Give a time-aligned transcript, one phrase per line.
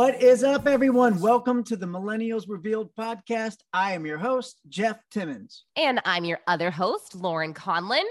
[0.00, 1.20] What is up, everyone?
[1.20, 3.56] Welcome to the Millennials Revealed podcast.
[3.74, 5.64] I am your host, Jeff Timmons.
[5.76, 8.06] And I'm your other host, Lauren Conlin.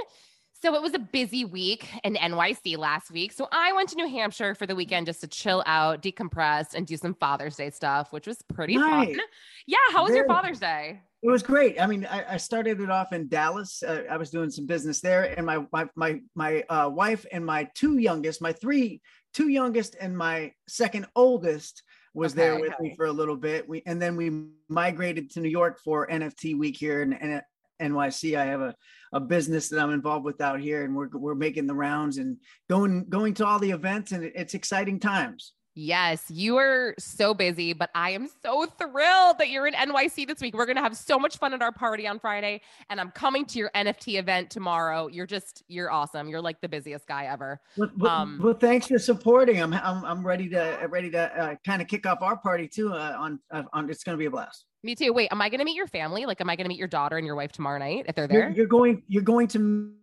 [0.61, 3.31] So it was a busy week in NYC last week.
[3.31, 6.85] So I went to New Hampshire for the weekend just to chill out, decompress, and
[6.85, 9.15] do some Father's Day stuff, which was pretty Nice.
[9.15, 9.25] fun.
[9.65, 9.77] Yeah.
[9.91, 11.01] How was your Father's Day?
[11.23, 11.81] It was great.
[11.81, 13.81] I mean, I, I started it off in Dallas.
[13.81, 17.45] Uh, I was doing some business there, and my my my my uh, wife and
[17.45, 19.01] my two youngest, my three
[19.33, 23.67] two youngest, and my second oldest was there Okay, with me for a little bit.
[23.67, 27.41] We and then we migrated to New York for NFT week here in, in
[27.81, 28.37] NYC.
[28.37, 28.75] I have a,
[29.13, 32.37] a business that I'm involved with out here, and we're we're making the rounds and
[32.69, 35.53] going going to all the events, and it's exciting times.
[35.81, 40.41] Yes, you are so busy, but I am so thrilled that you're in NYC this
[40.41, 40.53] week.
[40.53, 42.59] We're going to have so much fun at our party on Friday,
[42.89, 45.07] and I'm coming to your NFT event tomorrow.
[45.07, 46.27] You're just, you're awesome.
[46.27, 47.61] You're like the busiest guy ever.
[47.77, 49.61] Well, well, Um, well, thanks for supporting.
[49.61, 52.91] I'm I'm, I'm ready to ready to uh, kind of kick off our party too.
[52.91, 54.65] Uh, on uh, on it's going to be a blast.
[54.83, 55.13] Me too.
[55.13, 56.25] Wait, am I going to meet your family?
[56.25, 58.27] Like, am I going to meet your daughter and your wife tomorrow night if they're
[58.29, 58.51] You're, there?
[58.51, 59.93] you're going you're going to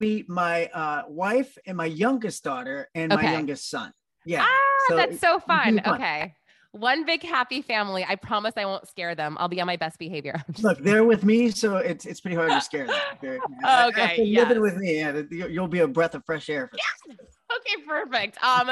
[0.00, 3.92] meet my uh, wife and my youngest daughter and my youngest son.
[4.24, 4.46] Yeah.
[4.46, 5.80] ah, so that's so fun.
[5.82, 5.94] fun.
[5.94, 6.34] Okay.
[6.72, 8.04] One big happy family.
[8.08, 9.36] I promise I won't scare them.
[9.40, 10.40] I'll be on my best behavior.
[10.62, 12.96] Look, they're with me, so it's it's pretty hard to scare them.
[13.20, 13.40] They're-
[13.88, 14.48] Okay, after yes.
[14.48, 16.68] living with me, yeah, you- you'll be a breath of fresh air.
[16.68, 17.16] For them.
[17.56, 18.38] okay, perfect.
[18.44, 18.70] Um,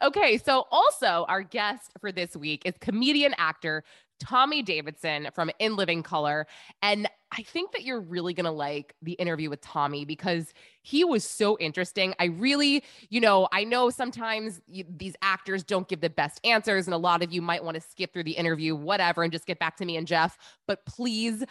[0.00, 3.82] okay, so also our guest for this week is comedian actor
[4.20, 6.46] Tommy Davidson from In Living Color.
[6.82, 11.24] And I think that you're really gonna like the interview with Tommy because he was
[11.24, 12.14] so interesting.
[12.18, 16.86] I really, you know, I know sometimes y- these actors don't give the best answers,
[16.86, 19.46] and a lot of you might want to skip through the interview, whatever, and just
[19.46, 20.36] get back to me and Jeff.
[20.66, 21.44] But please,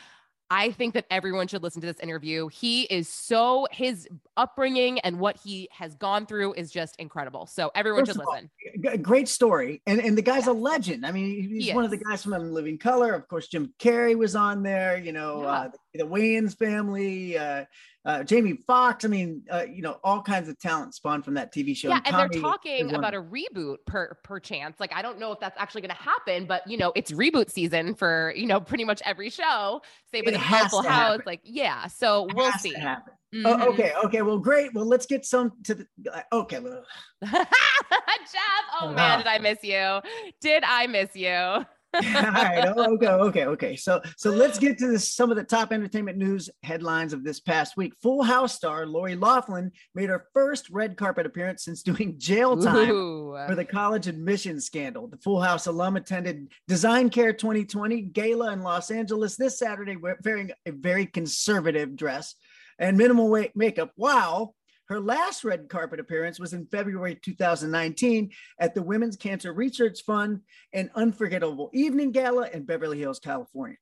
[0.51, 2.47] I think that everyone should listen to this interview.
[2.47, 7.45] He is so, his upbringing and what he has gone through is just incredible.
[7.45, 9.01] So everyone First should of all, listen.
[9.01, 11.97] Great story and and the guy's a legend i mean he's He one of the
[11.97, 15.69] guys from In living color of course jim carrey was on there you know uh,
[15.93, 17.65] the, the wayans family uh,
[18.05, 19.03] uh, jamie Foxx.
[19.05, 21.99] i mean uh, you know all kinds of talent spawned from that tv show Yeah,
[22.05, 24.79] and they're talking about a reboot per per chance.
[24.79, 27.49] Like I don't know if that's actually going to happen, but you know, it's reboot
[27.51, 29.81] season for you know pretty much every show.
[30.11, 30.85] Same with It the House.
[30.85, 31.21] happen.
[31.25, 32.35] Like yeah, so them.
[32.37, 32.73] we'll see.
[32.73, 33.13] happen.
[33.33, 33.43] Mhm.
[33.45, 36.57] Oh, okay okay well great well let's get some to the uh, okay
[37.23, 39.99] Jeff, oh man, did I miss you?
[40.41, 41.65] Did I miss you?
[41.93, 45.43] All right oh, okay okay okay so so let's get to this, some of the
[45.43, 50.27] top entertainment news headlines of this past week full house star lori laughlin made her
[50.33, 53.37] first red carpet appearance since doing jail time Ooh.
[53.47, 55.07] for the college admissions scandal.
[55.07, 60.51] The Full House alum attended Design Care 2020 gala in Los Angeles this Saturday, wearing
[60.65, 62.35] a very conservative dress
[62.77, 63.91] and minimal wa- makeup.
[63.97, 64.53] Wow.
[64.89, 70.41] Her last red carpet appearance was in February 2019 at the Women's Cancer Research Fund,
[70.73, 73.77] an unforgettable evening gala in Beverly Hills, California.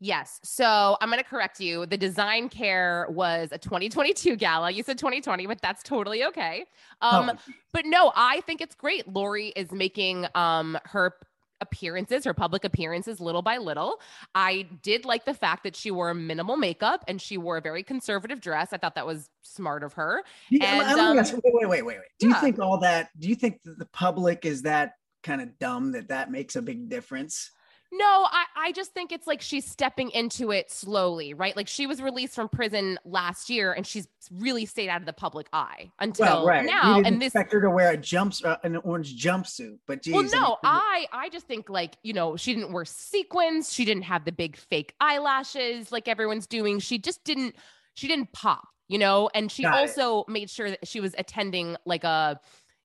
[0.00, 0.40] Yes.
[0.42, 1.86] So I'm going to correct you.
[1.86, 4.72] The design care was a 2022 gala.
[4.72, 6.64] You said 2020, but that's totally okay.
[7.00, 9.06] Um, Oh, But no, I think it's great.
[9.06, 11.14] Lori is making um, her
[11.62, 14.00] appearances, her public appearances, little by little.
[14.34, 17.82] I did like the fact that she wore minimal makeup and she wore a very
[17.82, 18.72] conservative dress.
[18.72, 20.22] I thought that was smart of her.
[20.50, 21.98] You- And, um, ask- wait, wait, wait, wait, wait.
[22.18, 23.08] Do you think all that?
[23.18, 26.62] Do you think that the public is that kind of dumb that that makes a
[26.62, 27.50] big difference?
[27.94, 31.54] No, I, I just think it's like she's stepping into it slowly, right?
[31.54, 35.12] Like she was released from prison last year and she's really stayed out of the
[35.12, 36.64] public eye until well, right.
[36.64, 37.00] now.
[37.00, 40.22] And this expect her to wear a jumps, uh, an orange jumpsuit, but geez, Well,
[40.32, 43.70] no, I I just think like you know she didn't wear sequins.
[43.70, 46.78] She didn't have the big fake eyelashes like everyone's doing.
[46.78, 47.56] She just didn't.
[47.92, 49.28] She didn't pop, you know.
[49.34, 49.80] And she Got it.
[49.80, 52.40] also made sure that she was attending like a,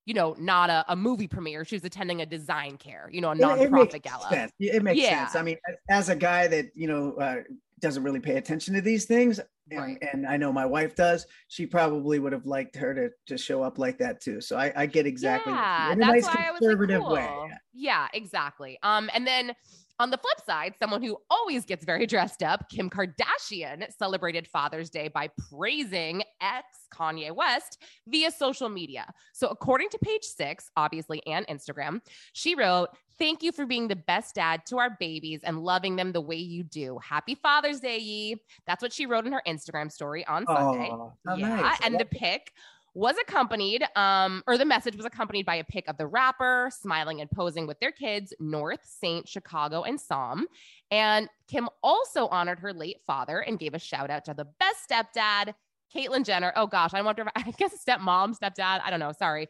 [0.08, 1.66] you know, not a, a movie premiere.
[1.66, 4.26] She was attending a design care, you know, a It- it nonprofit gala.
[4.30, 4.50] sense.
[4.58, 5.26] It makes Yeah.
[5.26, 5.36] sense.
[5.36, 5.58] I mean,
[5.90, 7.42] as a guy that you know uh,
[7.80, 9.38] doesn't really pay attention to these things,
[9.70, 9.98] and, Right.
[10.10, 13.62] and I know my wife does, she probably would have liked her to to show
[13.62, 14.40] up like that too.
[14.40, 16.70] So I, I get exactly Yeah, you- in a that's nice why I was like,
[16.70, 17.26] conservative way.
[17.28, 17.50] cool.
[17.74, 18.78] Yeah, exactly.
[18.82, 19.52] Um, and then
[19.98, 24.90] on the flip side, someone who always gets very dressed up, Kim Kardashian, celebrated Father's
[24.90, 29.12] Day by praising ex Kanye West via social media.
[29.32, 32.00] So, according to page six, obviously, and Instagram,
[32.32, 36.12] she wrote, Thank you for being the best dad to our babies and loving them
[36.12, 37.00] the way you do.
[37.02, 38.36] Happy Father's Day, ye.
[38.64, 40.88] That's what she wrote in her Instagram story on Sunday.
[40.92, 41.78] Oh, yeah, nice.
[41.82, 42.52] And the pic
[42.94, 47.20] was accompanied, um, or the message was accompanied by a pic of the rapper smiling
[47.20, 50.46] and posing with their kids, North, Saint, Chicago, and Psalm.
[50.90, 54.88] And Kim also honored her late father and gave a shout out to the best
[54.88, 55.54] stepdad,
[55.94, 56.52] Caitlyn Jenner.
[56.56, 58.80] Oh gosh, I wonder if I guess stepmom, stepdad.
[58.84, 59.12] I don't know.
[59.12, 59.48] Sorry.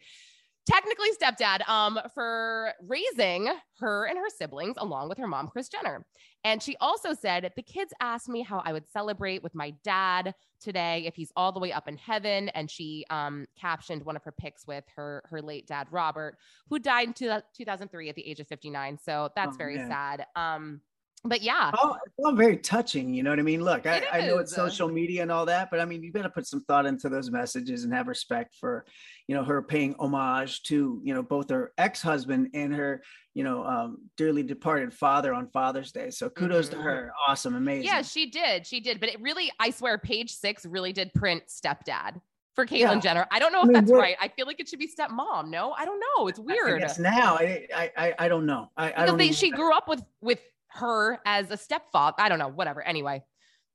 [0.69, 3.49] Technically stepdad, um, for raising
[3.79, 6.05] her and her siblings along with her mom, Kris Jenner.
[6.45, 10.35] And she also said, The kids asked me how I would celebrate with my dad
[10.61, 12.51] today if he's all the way up in heaven.
[12.51, 16.37] And she um, captioned one of her pics with her, her late dad, Robert,
[16.69, 18.99] who died in two, 2003 at the age of 59.
[18.99, 19.89] So that's Oh, very man.
[19.89, 20.27] sad.
[20.37, 20.83] Um,
[21.25, 23.13] but yeah, Oh, it's all very touching.
[23.13, 23.63] You know what I mean?
[23.63, 26.31] Look, I, I know it's social media and all that, but I mean, you to
[26.31, 28.85] put some thought into those messages and have respect for,
[29.27, 33.03] you know, her paying homage to, you know, both her ex-husband and her,
[33.35, 36.11] you know, um, dearly departed father on Father's Day.
[36.11, 36.83] So kudos to Mhm.
[36.85, 37.13] her.
[37.27, 37.87] Awesome, amazing.
[37.87, 38.67] yeah, she did.
[38.67, 39.01] She did.
[39.01, 42.21] But it really, I swear, page six really did print stepdad
[42.55, 43.01] for Caitlyn Yeah.
[43.01, 43.27] Jenner.
[43.31, 44.17] I don't know I if mean, that's what- right.
[44.21, 45.49] I feel like it should be stepmom.
[45.51, 46.27] No, I don't know.
[46.29, 46.83] It's weird.
[46.83, 48.71] I now I, I, I, I don't know.
[48.77, 52.17] I, I don't they, she grew up with with her as a stepfather.
[52.19, 52.83] I don't know, whatever.
[52.83, 53.23] Anyway,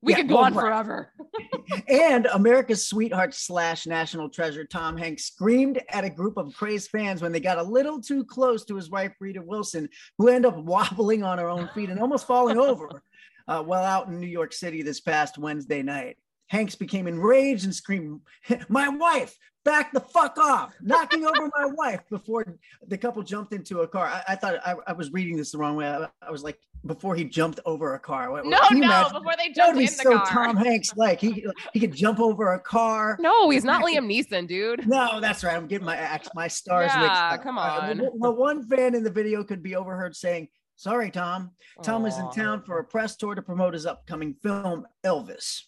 [0.01, 1.13] we Yeah, could go on forever.
[1.87, 7.21] and America's sweetheart slash national treasure Tom Hanks screamed at a group of crazed fans
[7.21, 9.87] when they got a little too close to his wife Rita Wilson,
[10.17, 13.01] who ended up wobbling on her own feet and almost falling over
[13.47, 16.17] uh, while out in New York City this past Wednesday night.
[16.53, 18.21] Hanks became enraged and screamed,
[18.69, 19.35] "My wife!
[19.65, 22.45] Back the fuck off!" Knocking over my wife before
[22.87, 24.05] the couple jumped into a car.
[24.05, 25.87] I, I thought I, I was reading this the wrong way.
[25.87, 28.29] I, I was like, before he jumped over a car.
[28.31, 29.13] What- no, no, imagine?
[29.17, 30.25] before they jumped in be the so car.
[30.27, 31.19] Tom Hanks like.
[31.19, 33.17] He he could jump over a car.
[33.19, 34.85] no, he's not Liam Neeson, dude.
[34.87, 35.55] No, that's right.
[35.57, 37.41] I'm getting my my stars Yeah, mixed up.
[37.41, 37.97] come Uh, on.
[37.99, 41.49] well, well, one fan in the video could be overheard saying, "Sorry, Tom.
[41.81, 45.61] Tom is in town for a press tour to promote his upcoming film, Elvis."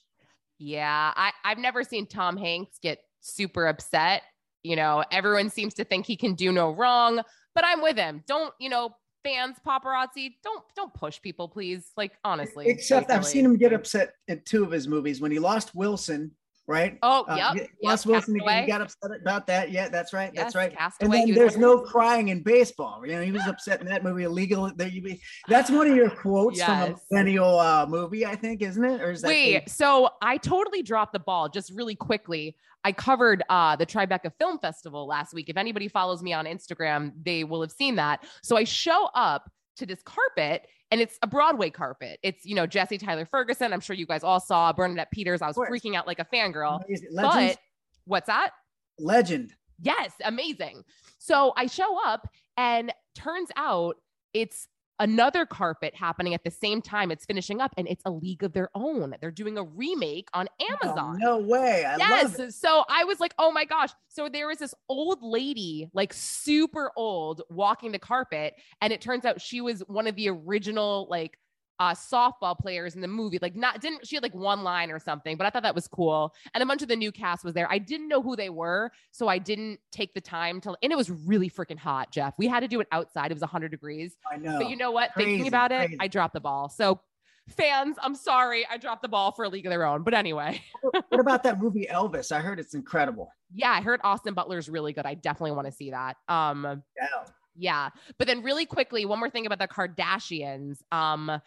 [0.60, 4.24] Yeah, I, I've never seen Tom Hanks get super upset.
[4.64, 7.22] You know, everyone seems to think he can do no wrong,
[7.54, 8.24] but I'm with him.
[8.28, 11.92] Don't, you know, fans, paparazzi, don't don't push people, please.
[11.98, 12.68] Like honestly.
[12.68, 15.76] Except play I've seen him get upset in two of his movies when he lost
[15.76, 16.32] Wilson,
[16.68, 16.98] right?
[17.04, 17.70] Oh, Uh, yep.
[18.06, 18.64] Wilson again.
[18.64, 19.72] He got upset about that.
[19.72, 20.32] Yeah, that's right.
[20.34, 20.76] Yes, That's right.
[21.02, 23.06] And then there's no crying in baseball.
[23.06, 24.72] You know, he was upset in that movie, illegal.
[24.76, 25.22] There you be.
[25.48, 29.02] That's one of your quotes from a millennial uh, movie, I think, isn't it?
[29.02, 32.56] Or is that Wait, so I totally dropped the ball just really quickly.
[32.84, 35.50] I covered uh, the Tribeca Film Festival last week.
[35.50, 38.26] If anybody follows me on Instagram, they will have seen that.
[38.44, 42.20] So I show up to this carpet and it's a Broadway carpet.
[42.24, 43.74] It's, you know, Jesse Tyler Ferguson.
[43.74, 45.42] I'm sure you guys all saw Bernadette Peters.
[45.42, 46.82] I was freaking out like a fangirl.
[47.16, 47.58] But
[48.06, 48.52] what's that?
[49.00, 49.54] Legend.
[49.82, 50.84] Yes, amazing.
[51.18, 53.98] So I show up and turns out
[54.34, 54.68] it's
[55.00, 58.54] another carpet happening at the same time it's finishing up and it's a league of
[58.54, 59.16] their own.
[59.22, 61.20] They're doing a remake on oh, Amazon.
[61.24, 61.86] Oh, no way.
[61.86, 62.56] I love yes.
[62.56, 63.90] So I was like, oh my gosh.
[64.08, 68.56] So there was this old lady, like super old, walking the carpet.
[68.82, 71.38] And it turns out she was one of the original, like,
[71.80, 73.40] uh, softball players in the movie.
[73.42, 75.88] Like, not didn't she had like one line or something, but I thought that was
[75.88, 76.34] cool.
[76.54, 77.68] And a bunch of the new cast was there.
[77.72, 80.76] I didn't know who they were, so I didn't take the time to.
[80.82, 82.36] And it was really freaking hot, Jeff.
[82.38, 83.32] We had to do it outside.
[83.32, 84.16] It was 100 degrees.
[84.32, 84.60] I know.
[84.60, 85.12] But you know what?
[85.14, 85.98] Crazy, Thinking about it, crazy.
[86.00, 86.70] I dropped the ball.
[86.70, 87.02] So,
[87.50, 90.04] fans, I'm sorry, I dropped the ball for a league of their own.
[90.04, 90.62] But anyway.
[90.82, 92.32] what about that movie Elvis?
[92.32, 93.30] I heard it's incredible.
[93.54, 95.06] Yeah, I heard Austin Butler's really good.
[95.06, 96.18] I definitely want to see that.
[96.28, 97.08] Um, Yeah.
[97.56, 97.90] Yeah.
[98.18, 100.78] But then really quickly, one more thing about the Kardashians.
[100.92, 101.42] Um,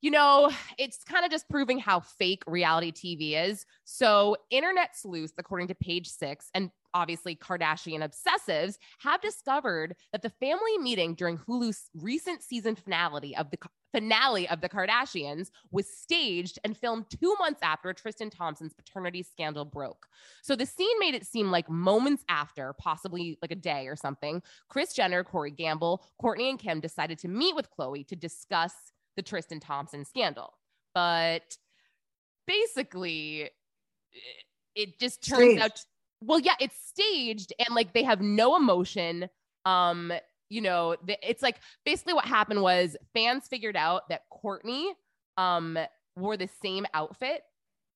[0.00, 3.66] you know, it's kind of just proving how fake reality TV is.
[3.84, 10.30] So, Internet Sleuth, according to page six, and obviously Kardashian obsessives have discovered that the
[10.30, 13.58] family meeting during Hulu's recent season finale of the
[13.92, 19.64] finale of the Kardashians was staged and filmed 2 months after Tristan Thompson's paternity scandal
[19.64, 20.06] broke.
[20.42, 24.42] So the scene made it seem like moments after, possibly like a day or something,
[24.68, 28.74] Kris Jenner, Corey Gamble, Kourtney and Kim decided to meet with Khloé to discuss
[29.16, 30.58] the Tristan Thompson scandal.
[30.94, 31.56] But
[32.46, 33.50] basically
[34.74, 35.62] it just turns staged.
[35.62, 35.84] out
[36.20, 39.28] well yeah it's staged and like they have no emotion
[39.64, 40.12] um
[40.48, 44.90] you know it's like basically what happened was fans figured out that Kourtney
[45.36, 45.78] um
[46.16, 47.42] wore the same outfit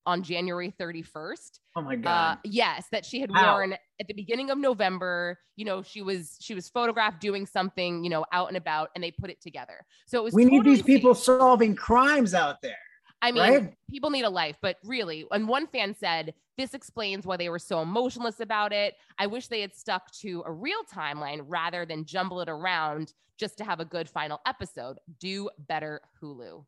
[0.05, 1.59] on January 31st.
[1.75, 2.33] Oh my uh, god.
[2.33, 5.39] Uh, yes, that she had worn at the beginning of November.
[5.55, 9.03] You know, she was she was photographed doing something, you know, out and about and
[9.03, 9.85] they put it together.
[10.07, 12.75] So it was We totally need these people solving crimes out there.
[13.21, 13.73] I mean, right?
[13.89, 17.59] people need a life, but really, and one fan said, this explains why they were
[17.59, 18.95] so emotionless about it.
[19.17, 23.57] I wish they had stuck to a real timeline rather than jumble it around just
[23.57, 24.97] to have a good final episode.
[25.19, 26.65] Do better, Hulu.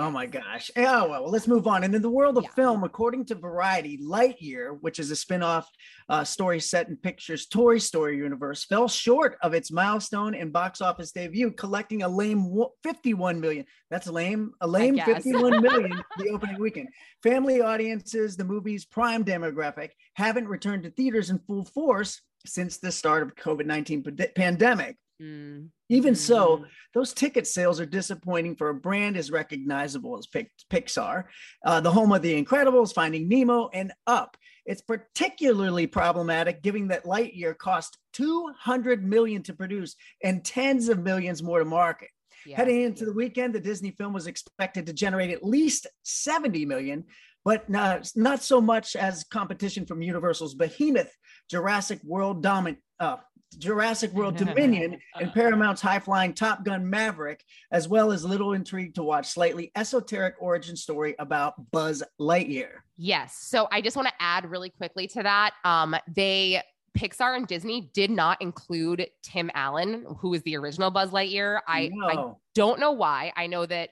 [0.00, 0.70] Oh my gosh.
[0.76, 1.82] Oh, well, well, let's move on.
[1.82, 2.50] And in the world of yeah.
[2.50, 5.68] film, according to Variety, Lightyear, which is a spin-off
[6.08, 10.80] uh, story set in Pixar's Toy Story universe, fell short of its milestone and box
[10.80, 12.48] office debut, collecting a lame
[12.84, 13.64] 51 million.
[13.90, 16.90] That's lame, a lame 51 million the opening weekend.
[17.24, 22.92] Family audiences, the movie's prime demographic, haven't returned to theaters in full force since the
[22.92, 24.96] start of COVID-19 pandemic.
[25.20, 25.68] Mm.
[25.88, 26.64] Even so, mm.
[26.94, 30.26] those ticket sales are disappointing for a brand as recognizable as
[30.70, 31.24] Pixar,
[31.64, 34.36] uh, the home of The Incredibles, Finding Nemo, and Up.
[34.64, 41.42] It's particularly problematic given that Lightyear cost 200 million to produce and tens of millions
[41.42, 42.10] more to market.
[42.46, 42.56] Yeah.
[42.58, 47.04] Heading into the weekend, the Disney film was expected to generate at least 70 million,
[47.44, 51.12] but not, not so much as competition from Universal's behemoth
[51.50, 53.16] Jurassic World dominant uh,
[53.56, 58.94] Jurassic World Dominion and Paramount's high flying Top Gun Maverick, as well as little intrigue
[58.94, 62.70] to watch slightly esoteric origin story about Buzz Lightyear.
[62.96, 63.36] Yes.
[63.36, 65.54] So I just want to add really quickly to that.
[65.64, 66.62] Um, they
[66.98, 71.60] Pixar and Disney did not include Tim Allen, who is the original Buzz Lightyear.
[71.66, 72.06] I, no.
[72.06, 73.32] I don't know why.
[73.36, 73.90] I know that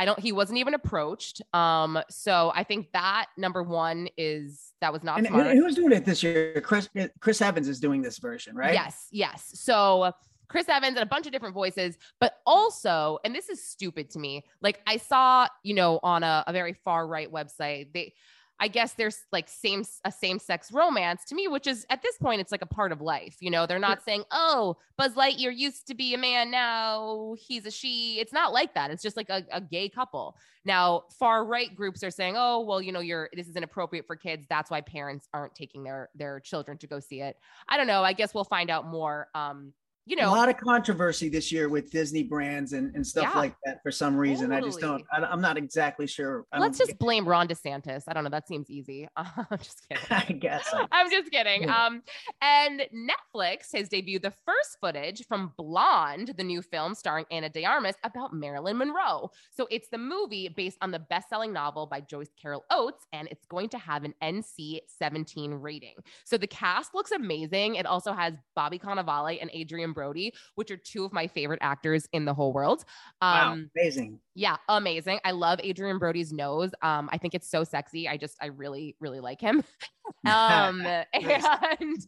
[0.00, 1.42] I don't he wasn't even approached.
[1.52, 5.54] Um, so I think that number one is that was not and smart.
[5.54, 6.58] Who's doing it this year?
[6.62, 6.88] Chris
[7.20, 8.72] Chris Evans is doing this version, right?
[8.72, 9.50] Yes, yes.
[9.52, 10.10] So
[10.48, 14.18] Chris Evans and a bunch of different voices, but also, and this is stupid to
[14.18, 14.42] me.
[14.62, 18.14] Like I saw, you know, on a, a very far right website, they
[18.60, 22.18] I guess there's like same a same sex romance to me, which is at this
[22.18, 23.36] point it's like a part of life.
[23.40, 27.64] You know, they're not saying, "Oh, Buzz Lightyear used to be a man, now he's
[27.64, 28.90] a she." It's not like that.
[28.90, 30.36] It's just like a, a gay couple.
[30.66, 34.14] Now, far right groups are saying, "Oh, well, you know, you're this is inappropriate for
[34.14, 34.46] kids.
[34.50, 37.36] That's why parents aren't taking their their children to go see it."
[37.68, 38.04] I don't know.
[38.04, 39.72] I guess we'll find out more um,
[40.10, 43.38] you know, a lot of controversy this year with Disney brands and, and stuff yeah,
[43.38, 44.50] like that for some reason.
[44.50, 44.60] Totally.
[44.60, 46.46] I just don't, I, am not exactly sure.
[46.58, 48.02] Let's just blame Ron DeSantis.
[48.08, 48.30] I don't know.
[48.30, 49.06] That seems easy.
[49.16, 50.04] I'm just kidding.
[50.10, 50.68] I guess.
[50.72, 51.62] I I'm just kidding.
[51.62, 51.86] Yeah.
[51.86, 52.02] Um,
[52.42, 57.64] and Netflix has debuted the first footage from Blonde, the new film starring Ana de
[57.64, 59.30] Armas about Marilyn Monroe.
[59.52, 63.44] So it's the movie based on the best-selling novel by Joyce Carol Oates, and it's
[63.46, 65.94] going to have an NC-17 rating.
[66.24, 67.76] So the cast looks amazing.
[67.76, 72.08] It also has Bobby Cannavale and Adrien Brody, which are two of my favorite actors
[72.14, 72.86] in the whole world.
[73.20, 74.18] Um, wow, amazing.
[74.34, 75.20] Yeah, amazing.
[75.26, 76.70] I love Adrien Brody's nose.
[76.80, 78.08] Um, I think it's so sexy.
[78.08, 79.62] I just, I really, really like him.
[80.26, 82.06] um, and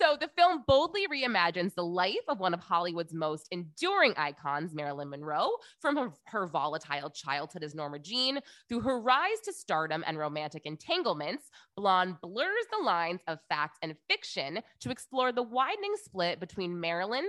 [0.00, 5.10] so the film boldly reimagines the life of one of Hollywood's most enduring icons, Marilyn
[5.10, 10.18] Monroe, from her, her, volatile childhood as Norma Jean through her rise to stardom and
[10.18, 11.50] romantic entanglements.
[11.76, 17.28] Blonde blurs the lines of fact and fiction to explore the widening split between Marilyn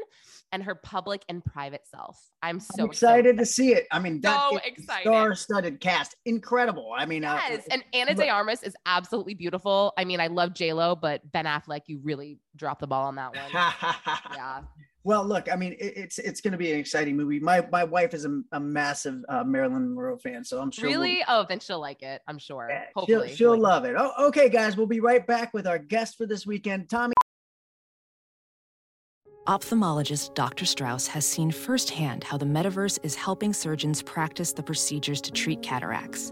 [0.51, 2.19] and her public and private self.
[2.41, 3.87] I'm so I'm excited, to see it.
[3.91, 4.59] I mean, that so
[5.01, 6.91] star-studded cast, incredible.
[6.97, 9.93] I mean, uh, yes, uh, and Ana de Armas is absolutely beautiful.
[9.97, 13.15] I mean, I love J Lo, but Ben Affleck, you really drop the ball on
[13.15, 13.51] that one.
[14.35, 14.61] yeah.
[15.03, 17.39] Well, look, I mean, it, it's it's going to be an exciting movie.
[17.39, 20.87] My my wife is a, a massive uh, Marilyn Monroe fan, so I'm sure.
[20.87, 21.23] Really?
[21.27, 22.21] We'll, oh, then she'll like it.
[22.27, 22.67] I'm sure.
[22.69, 23.95] Yeah, Hopefully, she'll, she'll love it.
[23.97, 27.13] Oh, okay, guys, we'll be right back with our guest for this weekend, Tommy.
[29.47, 30.65] Ophthalmologist Dr.
[30.65, 35.63] Strauss has seen firsthand how the metaverse is helping surgeons practice the procedures to treat
[35.63, 36.31] cataracts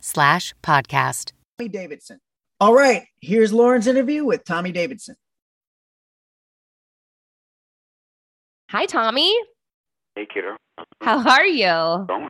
[0.00, 1.32] slash podcast.
[1.58, 2.18] Tommy Davidson.
[2.60, 5.16] All right, here's Lauren's interview with Tommy Davidson.
[8.70, 9.32] Hi, Tommy.
[10.16, 10.56] Hey, kiddo.
[11.00, 11.66] How are you?
[12.08, 12.28] Going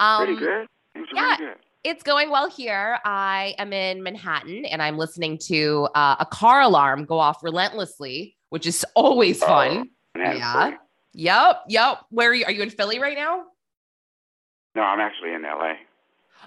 [0.00, 0.66] Um, pretty good.
[0.94, 1.22] Things yeah.
[1.22, 1.56] really good.
[1.84, 2.98] It's going well here.
[3.04, 8.36] I am in Manhattan and I'm listening to uh, a car alarm go off relentlessly,
[8.50, 9.90] which is always fun.
[10.16, 10.72] Oh, Yeah.
[11.14, 11.98] Yep, yep.
[12.10, 12.44] Where are you?
[12.44, 13.44] Are you in Philly right now?
[14.78, 15.74] No, I'm actually in L.A.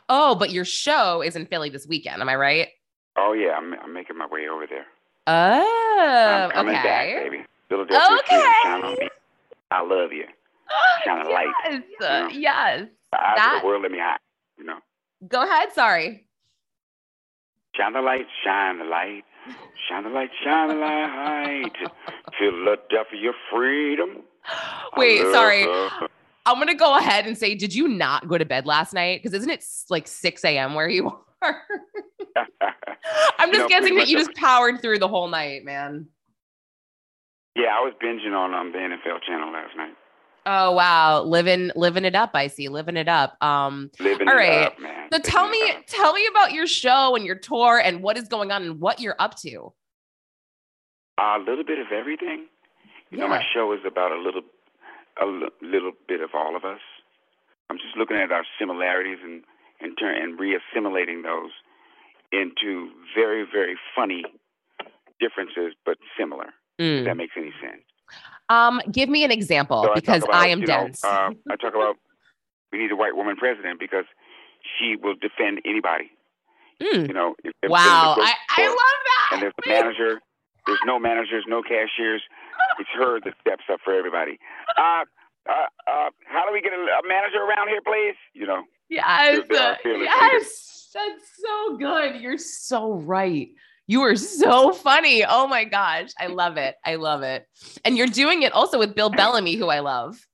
[0.07, 2.21] Oh, but your show is in Philly this weekend.
[2.21, 2.69] Am I right?
[3.17, 4.85] Oh yeah, I'm, I'm making my way over there.
[5.27, 6.81] Oh, I'm coming okay.
[6.81, 7.43] back, baby.
[7.67, 8.53] Philadelphia, Okay.
[8.63, 9.09] shine on me.
[9.69, 10.23] I love you.
[11.03, 11.47] Shine a light.
[11.65, 12.27] yes, you uh, know?
[12.29, 12.88] yes.
[13.11, 14.17] The eyes That- of the world let me hide.
[14.57, 14.77] You know,
[15.27, 15.73] Go ahead.
[15.73, 16.25] Sorry.
[17.75, 19.25] shine the light, shine the light,
[19.89, 21.71] shine the light, shine the light.
[22.39, 24.23] Philadelphia, freedom.
[24.95, 25.63] Wait, sorry.
[25.63, 26.07] her.
[26.45, 29.21] I'm gonna go ahead and say, did you not go to bed last night?
[29.21, 30.74] Because isn't it like 6 a.m.
[30.74, 31.07] where you
[31.41, 31.62] are?
[33.38, 36.07] I'm You just know, guessing that you just powered through the whole night, man.
[37.55, 39.95] yeah, I was binging on um, the NFL channel last night.
[40.45, 42.31] Oh wow, living living it up.
[42.33, 43.38] I see, living it up.
[43.43, 45.07] Um, Living All it up, man.
[45.12, 45.83] so Living tell me, up.
[45.86, 49.00] tell me about your show and your tour and what is going on and what
[49.00, 49.71] you're up to.
[51.19, 52.48] A little bit of everything.
[53.12, 54.41] You know, my show is about a little,
[55.21, 55.25] a
[55.61, 56.79] little bit of all of us.
[57.69, 59.43] I'm just looking at our similarities and
[59.79, 61.51] and turn and reassimilating those
[62.31, 64.23] into very very funny
[65.19, 66.47] differences, but similar.
[66.79, 67.05] If Mm.
[67.05, 67.83] that makes any sense.
[68.50, 71.03] Um, give me an example So because about, I am you know, dense.
[71.03, 71.96] uh, I talk about
[72.72, 74.05] we need a white woman president because
[74.77, 76.11] she will defend anybody.
[76.81, 77.07] Mm.
[77.07, 79.29] You know, if, if Wow, I, I, I love that.
[79.33, 80.22] and there's a manager.
[80.67, 82.21] There's no managers, no cashiers.
[82.79, 84.39] It's her that steps up for everybody.
[84.77, 85.05] Uh,
[85.50, 85.53] uh,
[85.87, 88.15] uh, how do we get a, a manager around here, please?
[88.33, 92.19] You know, Yes, They're our fearless yes, that's so good.
[92.21, 93.50] You're so right.
[93.87, 95.24] You are so funny.
[95.24, 96.75] Oh my gosh, I love it.
[96.85, 97.47] I love it.
[97.85, 100.27] And you're doing it also with Bill Bellamy, who I love.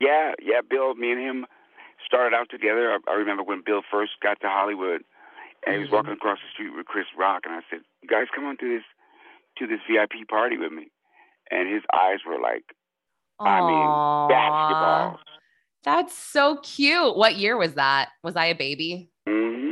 [0.00, 0.60] yeah, yeah.
[0.68, 1.46] Bill, me and him
[2.06, 2.90] started out together.
[2.90, 5.02] I, I remember when Bill first got to Hollywood,
[5.66, 8.26] and he was walking across the street with Chris Rock, and I said, "You guys,
[8.34, 8.84] come on to this
[9.58, 10.90] to this VIP party with me."
[11.50, 12.62] And his eyes were like,
[13.40, 13.88] I mean,
[14.30, 15.18] basketballs.
[15.82, 17.16] That's so cute.
[17.16, 18.10] What year was that?
[18.22, 19.10] Was I a baby?
[19.26, 19.70] hmm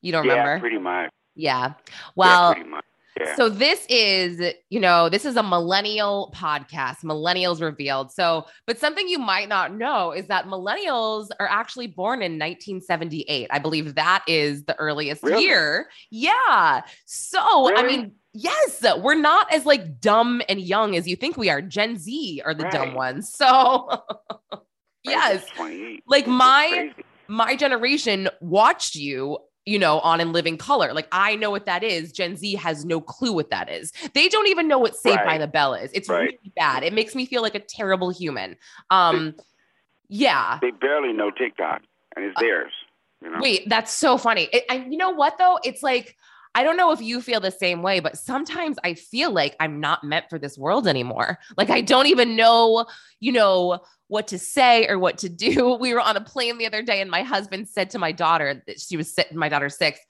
[0.00, 0.60] You don't Yeah, remember?
[0.60, 1.10] pretty much.
[1.36, 1.68] Yeah.
[1.68, 1.74] yeah,
[2.16, 2.84] Well, pretty much.
[3.20, 3.36] Yeah.
[3.36, 8.10] So this is, you know, this is a millennial podcast, Millennials Revealed.
[8.12, 13.48] So, but something you might not know is that millennials are actually born in 1978.
[13.50, 15.44] I believe that is the earliest Really?
[15.44, 15.88] year.
[16.10, 16.82] Yeah.
[17.04, 21.50] So, I mean, yes, we're not as like dumb and young as you think we
[21.50, 21.60] are.
[21.60, 23.32] Gen Z are the dumb ones.
[23.34, 23.88] So,
[25.06, 25.46] Right, yes,
[26.06, 26.92] Like my-
[27.28, 29.38] my generation watched you
[29.70, 30.92] you know on in living color.
[30.92, 32.10] Like i know what that is.
[32.10, 33.92] Gen z has no clue what that is.
[34.14, 35.92] They don't even know what saved by the bell is.
[35.94, 36.22] It's Right.
[36.22, 36.82] really bad.
[36.82, 38.56] It makes me feel like a terrible human.
[38.90, 39.34] Um
[40.08, 40.58] yeah.
[40.60, 41.82] They barely know TikTok,
[42.16, 42.72] and it's theirs.
[43.22, 43.38] You know?
[43.40, 44.48] wait that's so funny.
[44.52, 45.58] It, and you know what though?
[45.62, 46.16] It's like
[46.54, 49.78] I don't know if you feel the same way, but sometimes I feel like I'm
[49.78, 51.38] not meant for this world anymore.
[51.56, 52.86] Like I don't even know,
[53.20, 55.74] you know, what to say or what to do.
[55.80, 58.62] We were on a plane the other day, and my husband said to my daughter
[58.66, 60.00] that she was sitting, my daughter's six.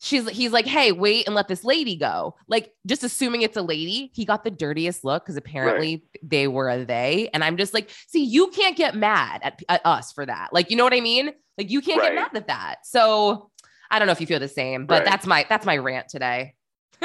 [0.00, 2.34] She's he's like, hey, wait and let this lady go.
[2.48, 4.10] Like, just assuming it's a lady.
[4.14, 7.30] He got the dirtiest look because apparently they were a they.
[7.32, 10.52] And I'm just like, see, you can't get mad at, at us for that.
[10.52, 11.30] Like, you know what I mean?
[11.56, 12.78] Like, you can't get mad at that.
[12.84, 13.51] So
[13.92, 15.04] I don't know if you feel the same, but Right.
[15.04, 16.54] that's my that's my rant today.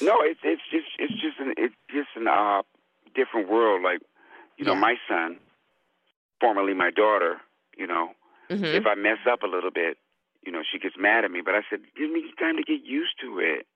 [0.00, 2.62] No, it's it's just it's just an it's just an uh
[3.16, 3.82] different world.
[3.82, 4.00] Like,
[4.56, 5.38] you know, my son,
[6.40, 7.38] formerly my daughter,
[7.76, 8.12] you know,
[8.48, 8.74] Mhm.
[8.74, 9.98] if I mess up a little bit,
[10.46, 11.40] you know, she gets mad at me.
[11.44, 13.66] But I said, give me time to get used to it.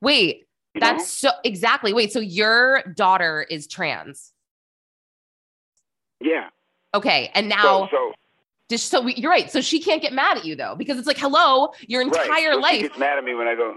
[0.00, 1.92] Wait, You that's so exactly.
[1.92, 4.32] Wait, so your daughter is trans.
[6.20, 6.50] yeah.
[6.94, 7.32] Okay.
[7.34, 8.18] And now so Just
[8.76, 9.50] so we, you're right.
[9.50, 12.52] So she can't get mad at you though, because it's like, hello, your entire right.
[12.54, 12.76] so life.
[12.76, 13.76] She gets mad at me when I go.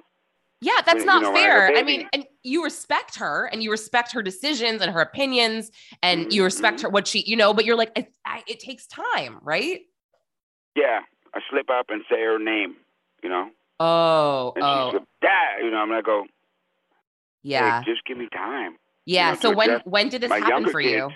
[0.60, 1.78] Yeah, that's You not know, when I fair.
[1.78, 5.70] I, mean, and you respect her and you respect her decisions and her opinions
[6.02, 6.84] and you respect Mhm.
[6.84, 9.82] her what she, you know, but you're like, it, I, it takes time, right?
[10.76, 11.02] Yeah,
[11.36, 12.76] I slip up and say her name,
[13.24, 15.78] you know, Oh, and oh, she's like, "Dad," you know.
[15.78, 16.24] I'm gonna go.
[16.24, 16.30] "Hey,
[17.44, 18.78] yeah, just give me time.
[19.06, 19.32] yeah.
[19.32, 21.12] know, So when when did this my happen for kids, you?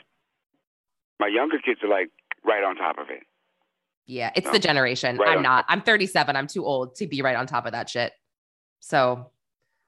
[1.20, 2.10] My younger kids are like
[2.46, 3.24] right on top of it.
[4.08, 4.52] Yeah, it's No.
[4.52, 5.18] the oh, generation.
[5.18, 5.44] Right I'm on.
[5.44, 5.66] not.
[5.70, 6.36] I'm 37.
[6.36, 8.12] I'm too old to be right on top of that shit.
[8.80, 9.32] So,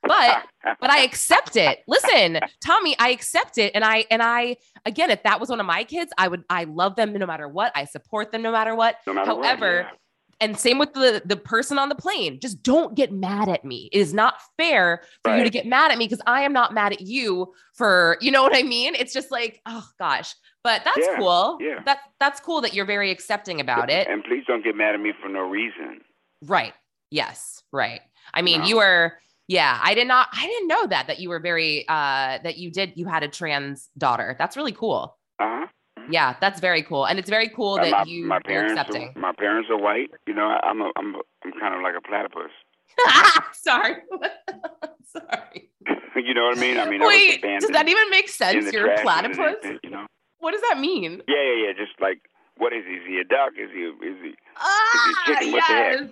[0.01, 0.43] but
[0.79, 1.79] but I accept it.
[1.87, 3.71] Listen, Tommy, I accept it.
[3.75, 6.65] And I, and I, again, if that was one of my kids, I would, I
[6.65, 7.71] love them no matter what.
[7.75, 8.97] I support them no matter what.
[9.07, 9.97] no matter what, However, yeah.
[10.39, 13.89] And same with the, the person on the plane, just don't get mad at me.
[13.91, 16.73] It is not fair for you to get mad at me because I am not
[16.73, 18.95] mad at you for, you know what I mean?
[18.95, 21.57] It's just like, oh gosh, but that's Yeah, cool.
[21.61, 21.79] yeah.
[21.85, 24.07] That, that's cool that you're very accepting about it.
[24.07, 26.01] And please don't get mad at me for no reason.
[26.41, 26.73] Right.
[27.11, 27.63] Yes.
[27.71, 28.01] Right.
[28.33, 28.67] I mean, No.
[28.67, 29.13] you were,
[29.47, 32.71] yeah, I did not, I didn't know that, that you were very, uh, that you
[32.71, 34.35] did, you had a trans daughter.
[34.39, 35.17] That's really cool.
[35.39, 35.67] Uh huh.
[36.09, 36.35] Yeah.
[36.39, 37.05] That's very cool.
[37.05, 39.13] And it's very cool that my, you my are accepting.
[39.15, 40.11] Are, my parents are white.
[40.27, 42.51] You know, I'm a, I'm a, I'm kind of like a platypus.
[43.53, 43.95] Sorry.
[45.05, 45.69] Sorry.
[46.15, 46.79] you know what I mean?
[46.79, 48.71] I mean, I Wait, does that even make sense?
[48.71, 49.55] You're a platypus?
[49.83, 50.05] You know?
[50.39, 51.21] What does that mean?
[51.27, 51.73] Yeah, yeah, yeah.
[51.73, 52.19] Just like,
[52.57, 52.95] what is he?
[52.95, 53.53] Is he a duck?
[53.57, 53.81] Is he?
[53.81, 54.33] Is he?
[54.57, 55.51] Ah, chicken?
[55.53, 55.63] What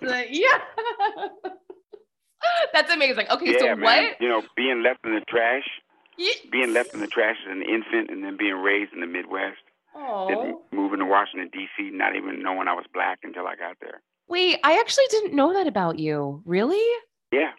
[0.02, 0.12] the heck?
[0.12, 1.28] uh, Yeah.
[2.74, 3.28] That's amazing.
[3.30, 3.54] Okay.
[3.54, 3.82] yeah, so man.
[3.82, 4.22] what?
[4.22, 5.68] You know, being left in the trash,
[6.18, 9.08] Ye- being left in the trash as an infant, and then being raised in the
[9.08, 9.62] Midwest,
[9.94, 10.62] then Oh.
[10.72, 14.02] moving to Washington D.C., not even knowing I was black until I got there.
[14.28, 16.42] Wait, I actually didn't know that about you.
[16.46, 16.86] Really?
[17.32, 17.52] Yeah.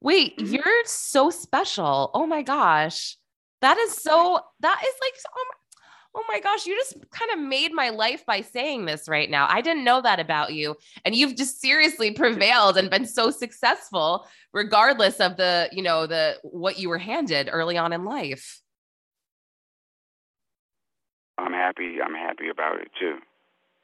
[0.00, 0.52] Wait, Mhm.
[0.52, 2.10] you're so special.
[2.14, 3.16] Oh my gosh.
[3.60, 5.78] That is so, that is like, oh my,
[6.16, 9.46] oh my gosh, you just kind of made my life by saying this right now.
[9.48, 10.74] I didn't know that about you.
[11.04, 16.38] And you've just seriously prevailed and been so successful, regardless of the, you know, the,
[16.42, 18.60] what you were handed early on in life.
[21.38, 21.96] I'm happy.
[22.04, 23.16] I'm happy about it too.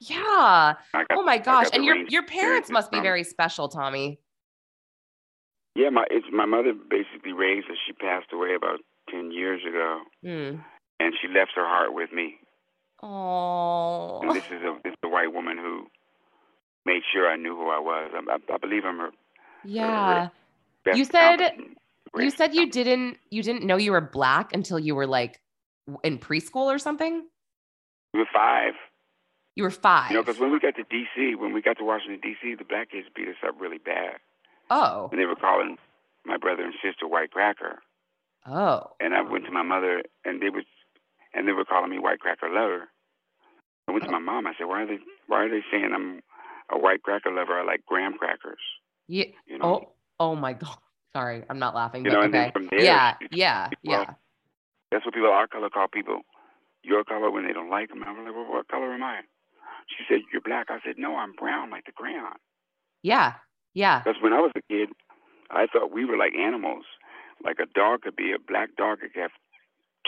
[0.01, 0.75] Yeah.
[1.11, 1.69] Oh my gosh.
[1.73, 4.21] And your, your parents must be very special, Tommy.
[5.75, 7.77] Yeah, my it's my mother basically raised us.
[7.87, 8.81] She passed away about
[9.11, 10.61] ten years ago, Hmm.
[11.01, 12.37] and she left her heart with me.
[13.03, 14.21] Oh.
[14.23, 15.87] And this is a this is a white woman who
[16.85, 18.11] made sure I knew who I was.
[18.15, 19.11] I, I, I believe I'm her
[19.65, 20.29] Yeah.
[20.85, 20.99] best.
[20.99, 21.53] You said-
[22.17, 25.41] You said you didn't you didn't know you were black until you were like
[26.03, 27.27] in preschool or something?
[28.13, 28.75] We were five.
[29.59, 30.13] You were 5.
[30.13, 32.65] You know, because when we got to D.C., when we got to Washington D.C., the
[32.65, 34.19] black kids beat us up really bad,
[34.71, 35.09] oh.
[35.11, 35.79] and they were calling
[36.25, 37.81] my brother and sister white cracker.
[38.47, 38.93] Oh.
[39.01, 40.63] And I went to my mother, and they was,
[41.35, 42.89] and they were calling me white cracker lover.
[43.89, 44.47] I went to my mom.
[44.47, 44.99] I said, "Why are they?
[45.27, 46.21] Why are they saying I'm
[46.71, 47.59] a white cracker lover?
[47.59, 48.61] I like graham crackers."
[49.09, 49.25] Yeah.
[49.49, 49.75] You oh, know.
[49.75, 49.93] Oh.
[50.21, 50.77] Oh my god.
[51.17, 52.05] Sorry, I'm not laughing.
[52.05, 53.15] You know, and then from there, yeah.
[53.33, 53.71] Yeah.
[53.85, 54.15] well, Yeah.
[54.93, 56.21] That's what people our color call people
[56.83, 58.03] your color when they don't like them.
[58.05, 59.21] I was like, well, what color am I?
[59.89, 60.67] She said, you're black.
[60.71, 62.37] I said, no, I'm brown like the crayon.
[63.03, 63.35] Yeah.
[63.75, 64.01] Yeah.
[64.01, 64.91] Because when I was a kid,
[65.51, 66.85] I thought we were like animals.
[67.45, 69.31] Like a dog could be a black dog could have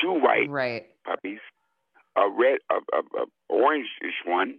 [0.01, 0.87] two white Right.
[1.05, 1.39] puppies,
[2.17, 4.59] a red, a, a, a orange-ish one,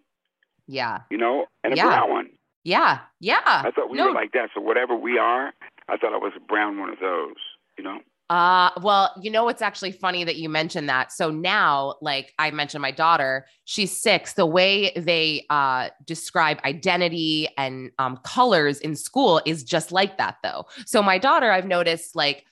[0.67, 0.99] Yeah.
[1.09, 1.85] you know, and a Yeah.
[1.85, 2.29] brown one.
[2.63, 2.99] Yeah.
[3.19, 3.41] Yeah.
[3.45, 4.07] I thought we no.
[4.07, 4.49] were like that.
[4.53, 5.51] So whatever we are,
[5.89, 7.35] I thought I was a brown one of those,
[7.77, 7.99] you know.
[8.31, 11.11] Uh, well, you know, it's actually funny that you mentioned that.
[11.11, 14.35] So now, like I mentioned, my daughter, she's six.
[14.35, 20.37] The way they uh, describe identity and um, colors in school is just like that,
[20.43, 20.65] though.
[20.85, 22.45] So my daughter, I've noticed, like,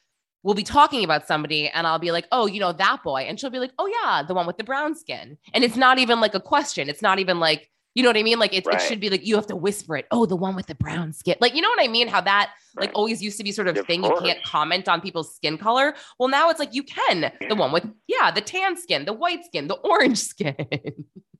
[0.44, 3.22] we'll be talking about somebody and I'll be like, oh, you know, that boy.
[3.22, 5.38] And she'll be like, oh, yeah, the one with the brown skin.
[5.54, 6.90] And it's not even like a question.
[6.90, 8.40] It's not even like, you know what I mean?
[8.40, 8.76] Like, it, Right.
[8.76, 10.06] it should be like, you have to whisper it.
[10.12, 11.36] Oh, the one with the brown skin.
[11.42, 12.08] Like, you know what I mean?
[12.08, 15.02] How that like always used to be sort of Of thing you can't comment on
[15.02, 15.96] people's skin color.
[16.20, 17.22] Well, now it's like you can.
[17.22, 17.48] Yeah.
[17.50, 20.56] The one with yeah, the tan skin, the white skin, the orange skin.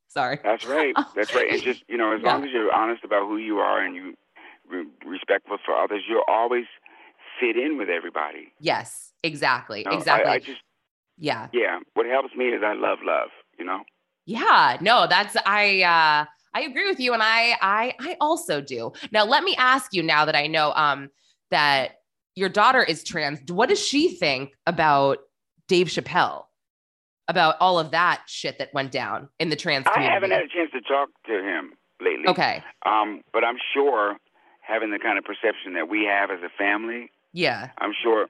[0.08, 0.40] Sorry.
[0.44, 0.94] That's right.
[1.16, 1.52] That's right.
[1.52, 2.32] And just you know, as Yeah.
[2.34, 4.16] long as you're honest about who you are and you
[4.68, 6.66] re- respectful for others, you'll always
[7.40, 8.52] fit in with everybody.
[8.60, 9.80] Yes, exactly.
[9.82, 10.32] You know, I- exactly.
[10.32, 10.62] I, just
[11.18, 11.48] yeah.
[11.54, 11.80] yeah.
[11.94, 13.30] What helps me is I love love.
[13.60, 13.84] You know.
[14.26, 16.26] Yeah, no, that's I uh
[16.60, 18.92] I agree with you and I I I also do.
[19.12, 21.10] Now let me ask you now that I know um
[21.52, 22.02] that
[22.36, 25.20] your daughter is trans, what does she think about
[25.68, 26.46] Dave Chappelle?
[27.28, 30.10] About all of that shit that went down in the trans community.
[30.10, 32.28] I haven't had a chance to talk to him lately.
[32.28, 32.64] okay.
[32.86, 34.18] Um, but I'm sure
[34.62, 37.70] having the kind of perception that we have as a family, Yeah.
[37.78, 38.28] I'm sure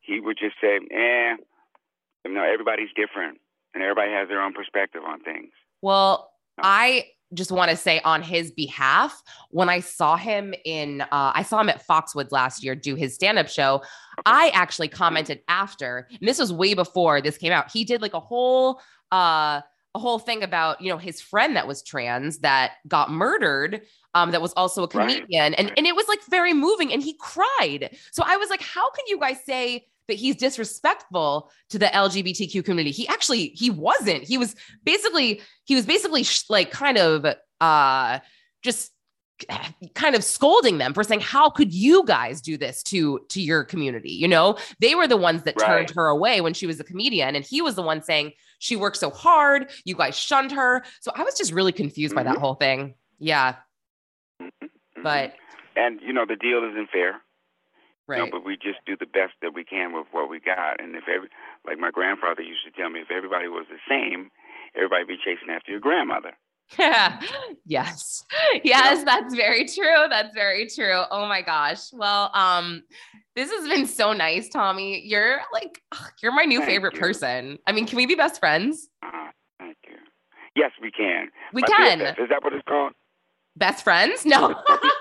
[0.00, 1.36] he would just say, "Eh,
[2.24, 3.40] you know, everybody's different,
[3.74, 5.50] and everybody has their own perspective on things."
[5.82, 6.62] Well, No.
[6.64, 11.42] I just want to say on his behalf, when I saw him in, uh, I
[11.42, 13.82] saw him at Foxwoods last year do his stand up show.
[14.26, 17.70] I actually commented after, and this was way before this came out.
[17.70, 18.80] He did like a whole,
[19.12, 19.60] uh,
[19.94, 23.80] a whole thing about you know his friend that was trans that got murdered
[24.14, 25.54] um that was also a comedian Right.
[25.58, 28.90] and and it was like very moving and he cried so i was like how
[28.90, 32.90] can you guys say that he's disrespectful to the lgbtq community.
[32.90, 34.24] He actually he wasn't.
[34.24, 37.24] He was basically he was basically sh- like kind of
[37.60, 38.18] uh
[38.62, 38.92] just
[39.94, 43.62] kind of scolding them for saying how could you guys do this to to your
[43.62, 44.10] community?
[44.10, 44.58] You know?
[44.80, 47.62] They were the ones that turned her away when she was a comedian and he
[47.62, 49.70] was the one saying she worked so hard.
[49.84, 50.82] You guys shunned her.
[51.00, 52.40] So i was just really confused by that Mhm.
[52.40, 52.94] whole thing.
[53.20, 53.56] Yeah.
[54.42, 54.50] Mhm.
[55.04, 55.34] but
[55.76, 57.20] and you know the deal isn't fair.
[58.16, 60.80] You know, but we just do the best that we can with what we got.
[60.80, 61.28] And if every,
[61.66, 64.30] like my grandfather used to tell me, if everybody was the same,
[64.74, 66.32] everybody would be chasing after your grandmother.
[66.78, 67.18] Yeah.
[67.64, 68.22] yes
[68.62, 72.82] yes that's very true that's very true oh my gosh well um
[73.34, 75.80] this has been so nice tommy you're like
[76.22, 77.00] you're my new Thank favorite you.
[77.00, 79.96] person i mean can we be best friends Uh, thank you.
[80.56, 81.30] Yes, we can.
[81.54, 82.92] we My can BFF, Is that what it's called?
[83.56, 84.54] best friends no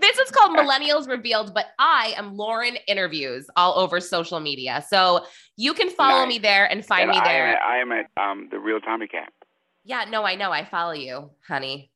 [0.00, 4.84] this is called millennials revealed but i am lauren interviews all over social media.
[4.88, 5.24] So
[5.56, 6.28] you can follow Nice.
[6.28, 7.46] me there and find and me I there.
[7.46, 9.32] Am at, I am at um, the real Tommy Cat.
[9.84, 10.50] yeah no i know.
[10.52, 11.90] I follow you honey.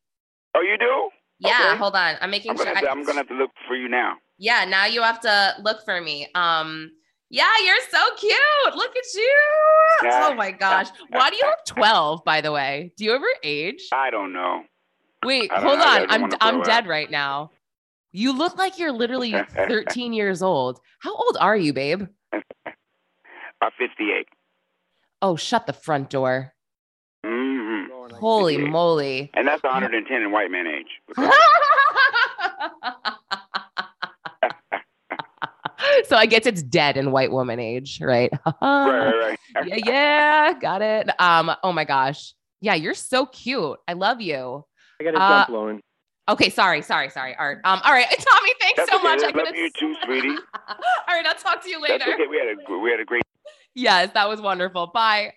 [0.54, 1.10] Oh, you do?
[1.40, 1.78] yeah Okay.
[1.78, 2.16] hold on.
[2.20, 4.14] I'm making I'm sure to, I- I'm gonna have to look for you now.
[4.38, 6.28] yeah now you have to look for me.
[6.34, 6.90] Um
[7.30, 8.74] yeah you're so cute.
[8.74, 9.36] Look at you.
[10.04, 10.88] Oh my gosh.
[11.10, 12.92] Why do you look 12 by the way?
[12.96, 13.82] Do you ever age?
[13.92, 14.62] I don't know.
[15.24, 15.78] wait I hold.
[15.80, 16.06] On.
[16.14, 17.50] i'm i'm dead right now
[18.12, 19.32] you look like you're literally
[19.68, 24.26] 13 years old how old are you babe Uh, 58.
[25.22, 26.52] oh shut the front door
[27.24, 27.84] hmm
[28.20, 28.70] holy 58.
[28.70, 31.02] moly And that's 110 in white man age.
[36.06, 39.66] so i guess it's dead in white woman age right right, right, right.
[39.66, 41.08] yeah, yeah, got it.
[41.20, 42.34] Um, oh my gosh.
[42.60, 43.78] Yeah, you're so cute.
[43.88, 44.64] I love you.
[45.00, 45.80] I got a Uh, jump, Lauren.
[46.28, 47.34] Okay, sorry, sorry, sorry.
[47.36, 47.60] Art.
[47.64, 49.04] Um, all right, Tommy, thanks That's so okay.
[49.04, 49.22] much.
[49.22, 50.28] I I'm love gonna you too, sweetie.
[50.68, 50.76] all
[51.08, 51.98] right, I'll talk to you later.
[51.98, 52.22] That's later.
[52.24, 52.28] okay.
[52.28, 53.22] We had a we had a great.
[53.74, 54.88] Yes, that was wonderful.
[54.88, 55.32] Bye.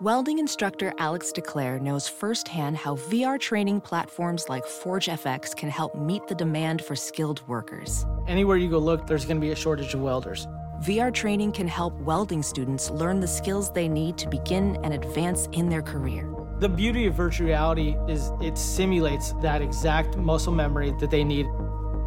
[0.00, 6.26] Welding instructor Alex DeClaire knows firsthand how VR training platforms like ForgeFX can help meet
[6.26, 8.06] the demand for skilled workers.
[8.26, 10.48] Anywhere you go look, there's going to be a shortage of welders.
[10.82, 15.46] VR training can help welding students learn the skills they need to begin and advance
[15.52, 16.26] in their career.
[16.58, 21.46] The beauty of virtual reality is it simulates that exact muscle memory that they need.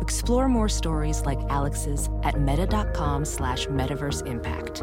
[0.01, 4.81] Explore more stories like Alex's at meta.com slash metaverse impact.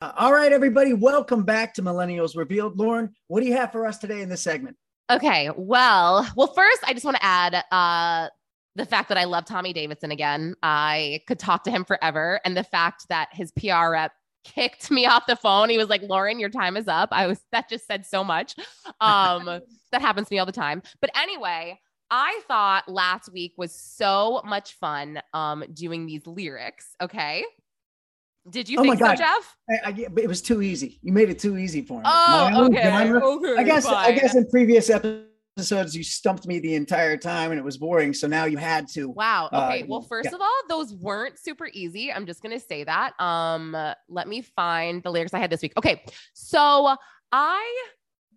[0.00, 2.78] All right, everybody, welcome back to Millennials Revealed.
[2.78, 4.74] Lauren, what do you have for us today in this segment?
[5.10, 5.50] Okay.
[5.54, 8.28] Well, well, first, I just want to add uh,
[8.78, 10.54] the fact that I love Tommy Davidson again.
[10.62, 14.12] I could talk to him forever, and the fact that his PR rep
[14.44, 15.68] kicked me off the phone.
[15.68, 18.54] He was like, "Lauren, your time is up." I was that just said so much.
[19.00, 19.44] Um,
[19.92, 20.82] that happens to me all the time.
[21.00, 21.78] But anyway.
[22.10, 27.44] I thought last week was so much fun um doing these lyrics, okay?
[28.48, 29.16] Did you Oh my think so, God.
[29.18, 29.56] Jeff?
[29.68, 30.98] I, I, it was too easy.
[31.02, 32.04] You made it too easy for me.
[32.06, 32.82] Oh, My okay.
[32.82, 33.22] genre.
[33.22, 33.56] Okay.
[33.58, 35.27] I guess I guess in previous episodes
[35.58, 38.14] you stumped me the entire time and it was boring.
[38.14, 39.10] So now you had to.
[39.10, 39.48] Wow.
[39.52, 39.84] Uh, Okay.
[39.88, 40.36] well, first yeah.
[40.36, 42.12] of all, those weren't super easy.
[42.12, 43.18] I'm just gonna say that.
[43.20, 43.76] Um,
[44.08, 45.72] let me find the lyrics I had this week.
[45.76, 46.96] Okay, so
[47.32, 47.86] I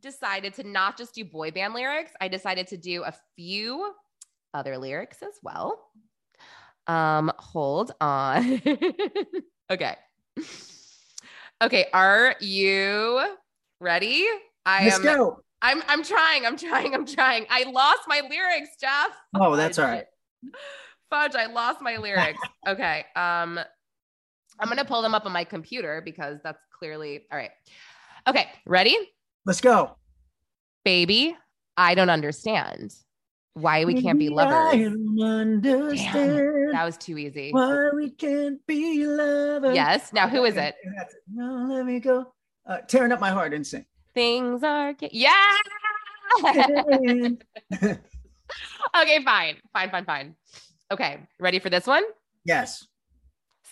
[0.02, 2.12] decided to not just do boy band lyrics.
[2.20, 3.94] I decided to do a few
[4.54, 5.80] other lyrics as well.
[6.88, 8.62] Um, hold on.
[9.72, 9.96] okay.
[11.62, 13.24] Okay, are you
[13.80, 14.28] ready?
[14.66, 15.40] I Let's am go.
[15.62, 16.46] I'm I'm trying.
[16.46, 16.94] I'm trying.
[16.94, 17.46] I'm trying.
[17.50, 19.10] I lost my lyrics, Jeff.
[19.36, 20.06] Oh, that's all right.
[21.10, 22.40] Fudge, I lost my lyrics.
[22.68, 23.06] okay.
[23.16, 23.60] Um
[24.60, 27.52] I'm gonna pull them up on my computer because that's clearly all right.
[28.28, 28.96] Okay, ready?
[29.46, 29.98] Let's go.
[30.84, 31.36] Baby,
[31.78, 32.94] I don't understand
[33.54, 34.80] why we can't be lovers.
[34.80, 37.52] don't understand That was too easy.
[37.52, 39.76] why we can't be lovers.
[39.76, 40.14] Yes.
[40.14, 40.76] Now who is it.
[41.32, 42.34] No, let me go.
[42.66, 43.86] Uh, tearing up my heart and sing.
[44.14, 45.58] Things are yeah.
[48.96, 49.58] okay, fine.
[49.74, 50.36] Fine, fine, fine.
[50.92, 52.04] Okay, ready for this one?
[52.46, 52.88] yes.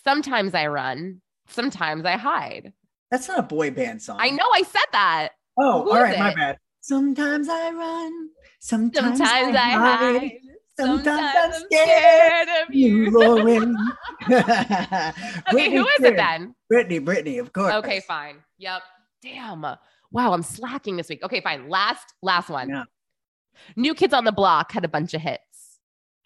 [0.02, 2.72] Sometimes I run, sometimes I hide.
[3.10, 4.16] That's not a boy band song.
[4.18, 5.30] I know I said that.
[5.58, 6.58] Oh, Who all is my bad.
[6.80, 8.28] Sometimes I run.
[8.60, 10.30] Sometimes, Sometimes I hide.
[10.78, 13.10] Sometimes, Sometimes I'm scared, scared of you.
[13.10, 13.76] Lauren.
[15.52, 16.54] Okay, who is it then?
[16.72, 17.74] Britney, Britney, of course.
[17.74, 18.36] Okay, fine.
[18.58, 18.80] Yep.
[19.22, 19.66] Damn.
[20.12, 21.22] Wow, I'm slacking this week.
[21.22, 21.68] Okay, fine.
[21.68, 22.68] Last, last one.
[22.68, 22.84] Yeah.
[23.76, 25.40] New Kids on the Block had a bunch of hits.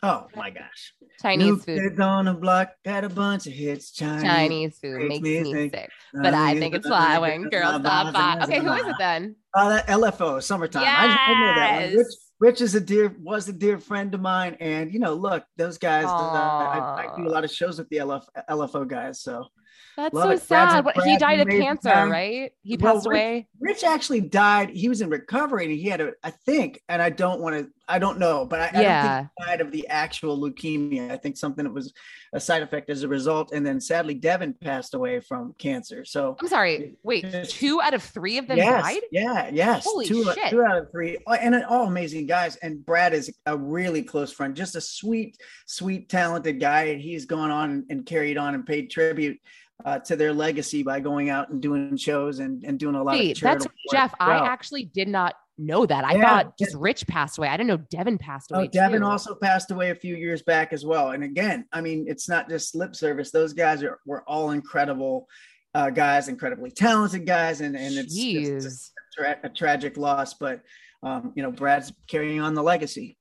[0.03, 0.93] Oh my gosh.
[1.23, 1.49] Chinese food.
[1.49, 1.89] New food.
[1.91, 3.91] Kids on the block had a bunch of hits.
[3.91, 8.41] Chinese, Chinese food makes me sick, but I think it's fly when girls stop by.
[8.43, 9.35] Okay, who is it then?
[9.55, 10.83] Uh, that LFO, summertime.
[10.85, 11.83] I, I know that one.
[11.83, 12.31] Rich, Yes.
[12.39, 15.79] Rich is a dear, was a dear friend of mine, and you know, look, those
[15.79, 16.05] guys.
[16.05, 19.47] Uh, I, I do a lot of shows with the LF, LFO guys, so
[19.97, 20.43] That's Love so it.
[20.43, 20.85] Sad.
[20.85, 22.05] What, he died of cancer, guy.
[22.09, 22.53] right?
[22.63, 23.49] He Well, passed Rich- away.
[23.61, 24.71] Rich actually died.
[24.71, 27.71] He was in recovery, and he had a, I think, and I don't want to,
[27.87, 29.17] I don't know, but I, I don't Yeah.
[29.19, 31.11] think he died of the actual leukemia.
[31.11, 31.93] I think something that was
[32.33, 36.05] a side effect as a result, and then sadly, Devin passed away from cancer.
[36.05, 36.95] So I'm sorry.
[37.03, 39.03] Wait, two out of three of them yes, died?
[39.13, 40.51] yeah, yes, Holy two, shit.
[40.51, 41.19] two out of three.
[41.41, 42.57] and all amazing guys.
[42.57, 47.27] And Brad is a really close friend, just a sweet, sweet, talented guy, and he's
[47.27, 49.39] gone on and carried on and paid tribute.
[49.85, 53.17] Uh, to their legacy by going out and doing shows and, and doing a lot
[53.17, 54.15] Wait, of that's charitable work Jeff.
[54.21, 56.05] I actually did not know that.
[56.05, 57.49] I Yeah, thought just Rich passed away.
[57.49, 58.65] I didn't know Devin passed away.
[58.65, 59.07] Oh, Devin too.
[59.07, 61.11] also passed away a few years back as well.
[61.11, 63.31] And again, I mean, it's not just lip service.
[63.31, 65.29] Those guys are were all incredible
[65.75, 70.35] uh, guys, incredibly talented guys, and and it's, it's a, tra- a tragic loss.
[70.35, 70.63] But
[71.03, 73.17] um, you know, Brad's carrying on the legacy.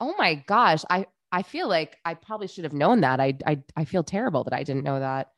[0.00, 0.84] Oh my gosh.
[0.90, 3.20] I I feel like I probably should have known that.
[3.20, 5.28] I I I feel terrible that I didn't know that.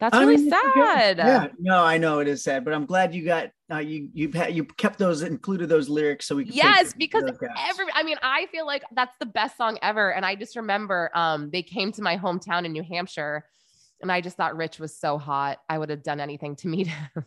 [0.00, 1.18] That's I really mean, sad.
[1.18, 4.30] Yeah, no, I know it is sad, but I'm glad you got uh, you you
[4.30, 6.44] had you kept those included those lyrics so we.
[6.44, 10.12] Yes, because every I mean, I feel like that's the best song ever.
[10.12, 13.44] And I just remember um they came to my hometown in New Hampshire
[14.00, 15.58] and I just thought Rich was so hot.
[15.68, 17.08] I would have done anything to meet him.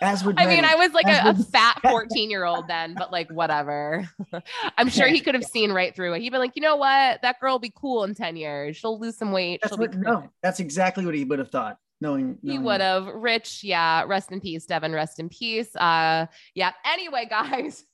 [0.00, 0.64] as would I mean.
[0.64, 4.08] I was like a, a fat 14 year old then, but like whatever.
[4.78, 6.22] I'm sure he could have seen right through it.
[6.22, 7.20] He'd been like, you know what?
[7.22, 8.76] That girl will be cool in 10 years.
[8.76, 9.60] She'll lose some weight.
[9.62, 11.78] That's She'll what, be no, that's exactly what he would have thought.
[12.00, 13.06] Knowing He would have.
[13.06, 14.04] Rich, yeah.
[14.06, 14.92] Rest in peace, Devin.
[14.92, 15.74] Rest in peace.
[15.74, 16.72] Uh, yeah.
[16.84, 17.84] Anyway, guys,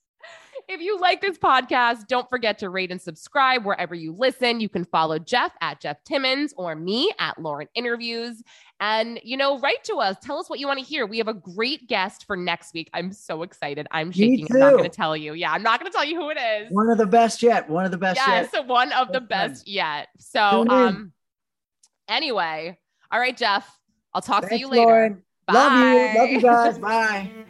[0.70, 4.60] if you like this podcast, don't forget to rate and subscribe wherever you listen.
[4.60, 8.42] You can follow Jeff at Jeff Timmons or me at Lauren Interviews.
[8.78, 10.16] And, you know, write to us.
[10.22, 11.06] Tell us what you want to hear.
[11.06, 12.88] We have a great guest for next week.
[12.94, 13.88] I'm so excited.
[13.90, 14.46] I'm shaking.
[14.52, 15.34] I'm not going to tell you.
[15.34, 16.70] Yeah, I'm not going to tell you who it is.
[16.70, 17.68] One of the best yet.
[17.68, 18.66] One of the best Yes, yet.
[18.66, 20.08] one of the Best yet.
[20.18, 21.12] So, um,
[22.08, 22.78] anyway,
[23.10, 23.68] all right, Jeff.
[24.14, 24.86] I'll talk to you later.
[24.86, 25.22] Lauren.
[25.52, 26.20] Love you.
[26.20, 26.78] Love you guys.
[26.78, 27.30] Bye.